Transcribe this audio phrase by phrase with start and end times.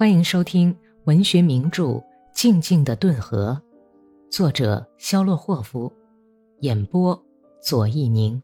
[0.00, 0.74] 欢迎收听
[1.04, 1.82] 文学名著
[2.32, 3.60] 《静静的顿河》，
[4.34, 5.92] 作者肖洛霍夫，
[6.60, 7.22] 演播
[7.60, 8.42] 左一宁。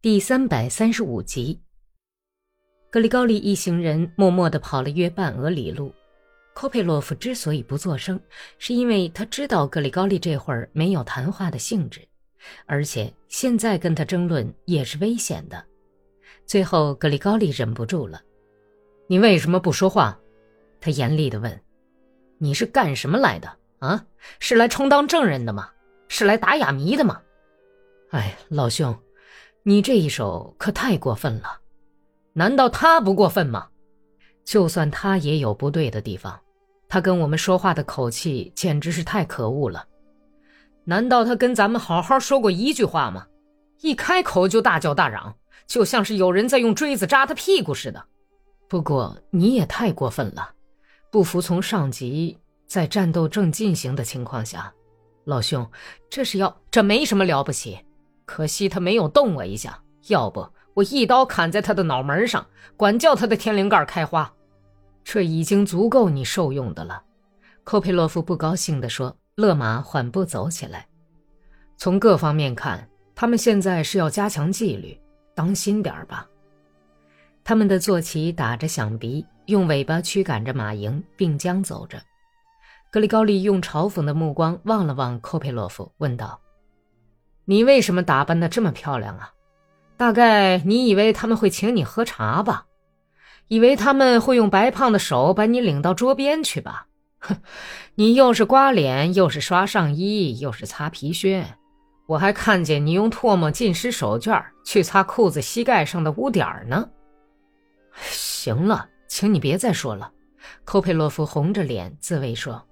[0.00, 1.60] 第三百三十五集，
[2.90, 5.92] 格里高利一行人默默的跑了约半俄里路。
[6.54, 8.18] 科佩洛夫之所以不作声，
[8.56, 12.00] 是因为他知道格里高利这会儿没有谈话的兴致，
[12.64, 15.62] 而且现在跟他争论也是危险的。
[16.46, 18.22] 最后，格里高利忍不住了。
[19.10, 20.16] 你为什么不说话？
[20.80, 21.60] 他严厉地问
[22.38, 23.50] ：“你是干什么来的？
[23.80, 24.04] 啊，
[24.38, 25.68] 是来充当证人的吗？
[26.06, 27.20] 是来打哑谜的吗？”
[28.14, 28.96] 哎，老兄，
[29.64, 31.58] 你这一手可太过分了！
[32.34, 33.66] 难道他不过分吗？
[34.44, 36.40] 就算他也有不对的地方，
[36.88, 39.84] 他跟我们说话的口气简直是太可恶了。
[40.84, 43.26] 难道他跟咱们好好说过一句话吗？
[43.80, 45.34] 一开口就大叫大嚷，
[45.66, 48.06] 就像是有人在用锥子扎他屁股似的。
[48.70, 50.54] 不过你也太过分了，
[51.10, 54.72] 不服从上级，在战斗正进行的情况下，
[55.24, 55.68] 老兄，
[56.08, 57.84] 这是要这没什么了不起，
[58.24, 62.46] 可惜他没有动我一下，要不我一刀砍在他的脑门上，
[62.76, 64.32] 管教他的天灵盖开花，
[65.02, 67.02] 这已经足够你受用的了。
[67.64, 69.16] 科佩洛夫不高兴地说。
[69.36, 70.86] 勒马缓步走起来，
[71.78, 75.00] 从各方面看，他们现在是要加强纪律，
[75.34, 76.28] 当心点吧。
[77.50, 82.00] 他们的坐骑打着响鼻，用尾巴驱赶着马蝇，并将走着。
[82.92, 86.40] 格里高利用嘲讽的目光望了望寇佩洛夫，问道
[87.46, 89.32] ：“你为什么打扮的这么漂亮啊？
[89.96, 92.66] 大概你以为他们会请你喝茶吧？
[93.48, 96.86] 以为他们会用白胖的手把你领到桌边去吧？
[97.18, 97.36] 哼，
[97.96, 101.44] 你又是刮脸，又是刷上衣，又是擦皮靴，
[102.06, 106.88] 我还看见你用唾沫浸湿手绢去擦裤子膝盖上的污点呢。”
[108.40, 110.10] 行了，请你别再说了。”
[110.64, 112.66] 科佩洛夫红着脸自慰说，“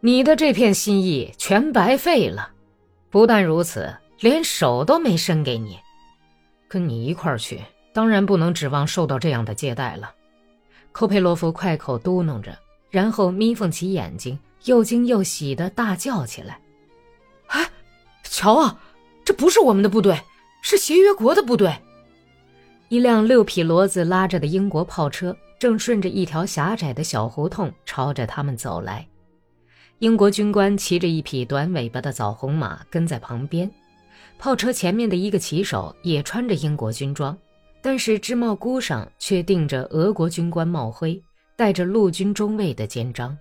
[0.00, 2.52] 你的这片心意全白费了。
[3.08, 5.78] 不但如此，连手都没伸给你。
[6.68, 7.62] 跟你一块儿去，
[7.94, 10.12] 当然不能指望受到这样的接待了。”
[10.92, 12.58] 科佩洛夫快口嘟囔着，
[12.90, 16.60] 然后眯缝起眼睛，又惊又喜的大叫起来
[17.48, 17.66] ：“哎，
[18.22, 18.78] 瞧啊，
[19.24, 20.20] 这不是我们的部队，
[20.60, 21.74] 是协约国的部队！”
[22.88, 29.04] 一辆六匹骡子拉着的英国炮车正顺着一条狭窄的小胡同朝着他们走来。
[29.98, 33.68] 英国军官骑着一匹短尾巴的枣红马跟在旁边，
[34.38, 37.36] 炮车前面的一个骑手也穿着英国军装，
[37.82, 41.20] 但是制帽箍上却钉着俄国军官帽徽，
[41.56, 43.36] 带着陆军中尉的肩章。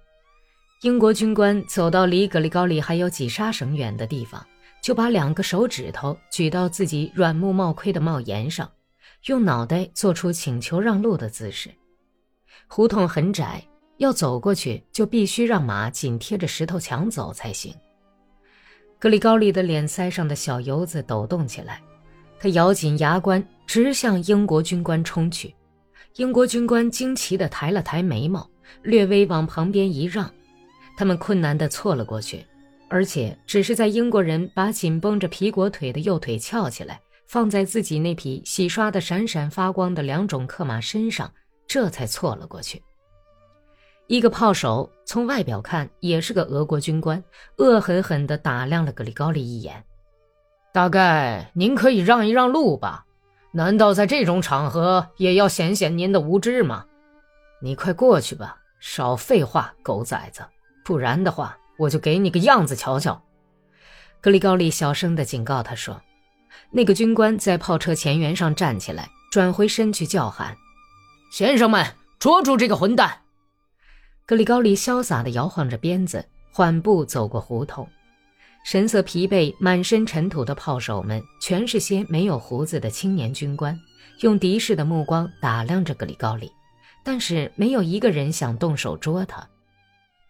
[0.81, 4.44] 英国军官走到离格里高利还有几沙绳远的地方，
[4.81, 8.67] 就把两个手指头举到自己软木帽盔的帽檐上。
[9.25, 11.71] 用脑袋做出请求让路的姿势。
[12.67, 13.63] 胡同很窄，
[13.97, 17.73] 要走过去就必须让马紧贴着石头墙走才行。
[18.99, 21.81] 格里高利的脸腮上的小油子抖动起来，
[22.39, 25.53] 他咬紧牙关，直向英国军官冲去。
[26.17, 28.47] 英国军官惊奇地抬了抬眉毛，
[28.83, 30.31] 略微往旁边一让，
[30.95, 32.45] 他们困难地错了过去，
[32.89, 37.01] 而且只是在英国人把紧绷着皮裹腿的右腿翘起来。
[37.27, 41.31] 放在自己那匹洗刷的闪闪发光的两种克马身上，
[41.67, 42.81] 这才错了过去。
[44.07, 47.23] 一个炮手从外表看也是个俄国军官，
[47.57, 49.83] 恶狠狠地打量了格里高利一眼。
[50.71, 53.05] 大概您可以让一让路吧？
[53.51, 56.85] 难道在这种场合也要显显您的无知吗？
[57.61, 60.45] 你快过去吧，少废话，狗崽子！
[60.83, 63.19] 不然的话，我就给你个样子瞧瞧。
[64.21, 65.99] 格里高利小声地警告他说。
[66.75, 70.57] 那个军官在炮车前缘上站起来，转回身去叫喊
[71.31, 73.21] ：“先生们，捉住这个混蛋！”
[74.27, 77.87] 格里高利潇洒地摇晃着鞭子，缓步走过胡同。
[78.65, 83.79] 神色疲惫、满身尘土的炮手们，全是些没有胡子的青年军官，
[84.19, 86.51] 用敌视的目光打量着格里高利，
[87.05, 89.47] 但是没有一个人想动手捉他。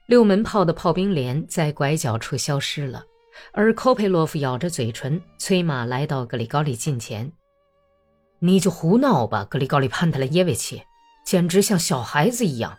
[0.06, 3.04] 六门炮的炮兵连在拐角处消失了。
[3.52, 7.32] 而科佩洛夫咬着嘴唇，催马来到格里高利近前。
[8.40, 10.84] “你就胡闹吧，格里高利潘特莱耶维奇，
[11.26, 12.78] 简直像小孩子一样。”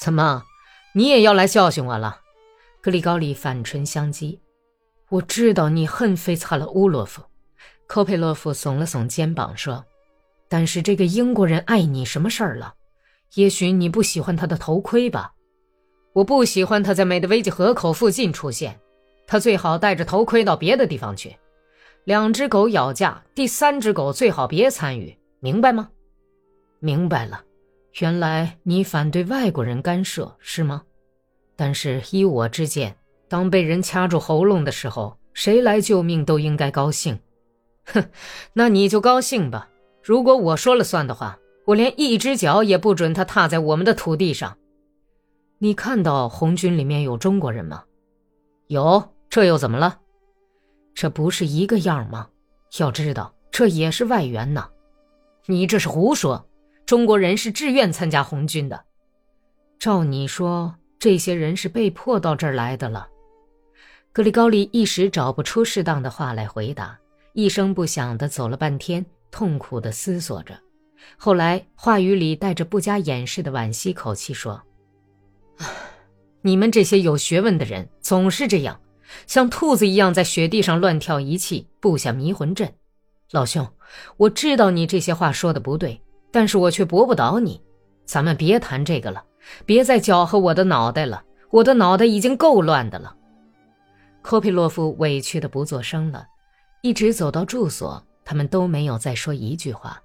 [0.00, 0.44] 怎么，
[0.94, 2.20] 你也要来教训我了？
[2.80, 4.38] 格里高利反唇相讥。
[5.08, 7.22] “我知道你恨费萨勒乌洛夫。”
[7.86, 9.84] 科佩洛夫耸了耸肩膀说
[10.48, 12.74] ，“但是这个英国人碍你什么事儿了？
[13.34, 15.32] 也许你不喜欢他的头盔吧？
[16.12, 18.78] 我不喜欢他在美德维吉河口附近出现。”
[19.26, 21.36] 他最好戴着头盔到别的地方去。
[22.04, 25.88] 两只狗咬架，第三只狗最好别参与，明白吗？
[26.80, 27.42] 明白了。
[28.00, 30.82] 原来你反对外国人干涉是吗？
[31.56, 32.96] 但是依我之见，
[33.28, 37.18] 当被人掐住喉咙的时候，谁来救命都应该高兴。
[37.86, 38.04] 哼，
[38.52, 39.70] 那你就高兴吧。
[40.02, 44.58] 如果我说了算的话，我连一只脚也不准他踏在我们的土地上。
[45.58, 47.84] 你看到红军里面有中国人吗？
[48.66, 49.98] 有，这又怎么了？
[50.94, 52.28] 这不是一个样吗？
[52.78, 54.70] 要知道，这也是外援呐。
[55.46, 56.48] 你这是胡说。
[56.86, 58.84] 中国人是自愿参加红军的，
[59.76, 63.08] 照你说，这些人是被迫到这儿来的了。
[64.12, 66.96] 格里高利一时找不出适当的话来回答，
[67.32, 70.56] 一声不响的走了半天，痛苦的思索着。
[71.16, 74.62] 后来话语里带着不加掩饰的惋惜口气说
[76.40, 78.80] ：“你们这些有学问的人总是这样，
[79.26, 82.72] 像兔子一样在雪地上乱跳一气，布下迷魂阵。
[83.30, 83.66] 老兄，
[84.16, 86.00] 我知道你这些话说的不对。”
[86.34, 87.62] 但是我却驳不倒你，
[88.04, 89.22] 咱们别谈这个了，
[89.64, 93.14] 别再搅和我的脑袋了，我的脑袋已经够乱的了。
[94.20, 96.26] 科皮洛夫委屈的不作声了，
[96.82, 100.02] 一直走到住所，他们都没有再说一句话，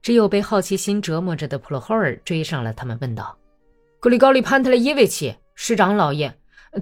[0.00, 3.36] 只有被好奇心折磨着的普罗霍尔追上来，他们问道
[3.98, 6.32] ：“格里高利潘特雷耶维奇，师长老爷，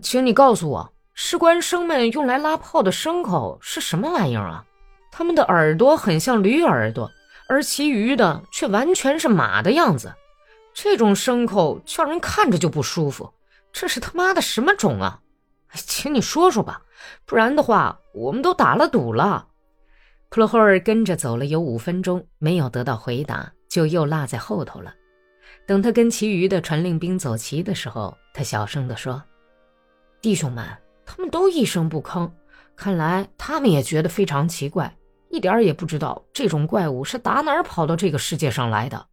[0.03, 4.65] 请你告诉我，士官生们用来拉炮的牲口是什么玩意儿啊？
[5.11, 7.11] 他们的耳朵很像驴耳朵。”
[7.49, 10.13] 而其余的却完全是马的样子，
[10.75, 13.33] 这种牲口叫人看着就不舒服。
[13.73, 15.21] 这是他妈的什么种啊？
[15.73, 16.83] 请你说说吧，
[17.25, 19.47] 不然的话，我们都打了赌了。
[20.29, 24.93] 普罗霍尔跟着走了有五分钟，没有得到回答，就又落在后头了。
[25.69, 29.23] 等他跟其余的传令兵走齐的时候，他小声地说
[30.21, 30.67] ：“弟兄们，
[31.17, 32.31] 他们都一声不吭，
[32.77, 34.95] 看来他们也觉得非常奇怪。”
[35.29, 39.09] 一点也不知道这种怪物是打哪儿跑到这个世界上来的。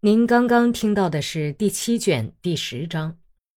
[0.00, 3.16] 您刚刚听到的是第七卷第十章。